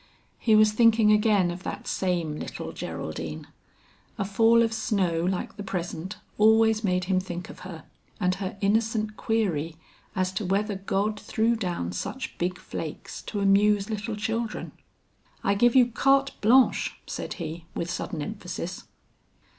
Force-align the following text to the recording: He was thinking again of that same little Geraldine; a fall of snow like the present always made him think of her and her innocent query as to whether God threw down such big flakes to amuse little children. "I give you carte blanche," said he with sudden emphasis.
He 0.39 0.55
was 0.55 0.71
thinking 0.71 1.11
again 1.11 1.51
of 1.51 1.61
that 1.61 1.85
same 1.87 2.35
little 2.39 2.71
Geraldine; 2.71 3.45
a 4.17 4.25
fall 4.25 4.63
of 4.63 4.73
snow 4.73 5.23
like 5.23 5.55
the 5.57 5.63
present 5.63 6.17
always 6.39 6.83
made 6.83 7.03
him 7.03 7.19
think 7.19 7.51
of 7.51 7.59
her 7.59 7.83
and 8.19 8.33
her 8.41 8.57
innocent 8.61 9.15
query 9.15 9.75
as 10.15 10.31
to 10.31 10.43
whether 10.43 10.73
God 10.73 11.19
threw 11.19 11.55
down 11.55 11.91
such 11.91 12.35
big 12.39 12.57
flakes 12.57 13.21
to 13.21 13.41
amuse 13.41 13.91
little 13.91 14.15
children. 14.15 14.71
"I 15.43 15.53
give 15.53 15.75
you 15.75 15.85
carte 15.91 16.31
blanche," 16.41 16.93
said 17.05 17.33
he 17.33 17.65
with 17.75 17.91
sudden 17.91 18.23
emphasis. 18.23 18.85